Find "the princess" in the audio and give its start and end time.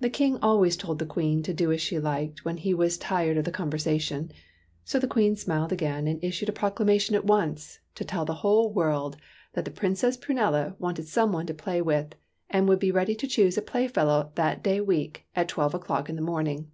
9.66-10.16